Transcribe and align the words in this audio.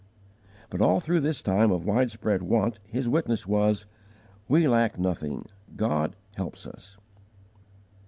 But 0.71 0.81
all 0.81 0.99
through 0.99 1.19
this 1.19 1.43
time 1.43 1.69
of 1.71 1.85
widespread 1.85 2.41
want 2.41 2.79
his 2.87 3.07
witness 3.07 3.45
was, 3.45 3.85
"We 4.47 4.67
lack 4.67 4.97
nothing: 4.97 5.45
God 5.77 6.15
helps 6.35 6.65
us." 6.65 6.97